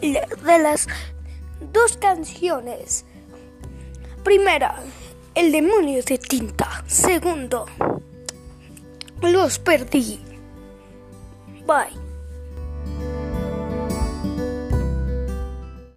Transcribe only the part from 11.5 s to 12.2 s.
Bye.